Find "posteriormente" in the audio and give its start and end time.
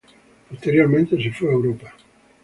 0.49-1.15